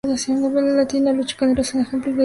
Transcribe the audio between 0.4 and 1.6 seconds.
vela latina y la lucha